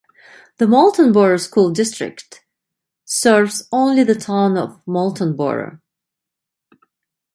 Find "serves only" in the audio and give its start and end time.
3.05-4.03